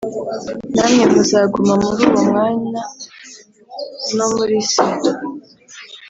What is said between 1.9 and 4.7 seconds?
uwo Mwana no muri